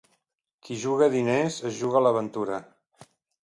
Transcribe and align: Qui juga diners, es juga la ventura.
Qui 0.67 0.77
juga 0.83 1.09
diners, 1.17 1.59
es 1.71 1.77
juga 1.83 2.03
la 2.07 2.17
ventura. 2.19 2.61